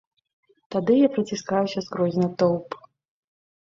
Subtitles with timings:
[0.75, 2.67] Тады я праціскаюся скрозь натоўп.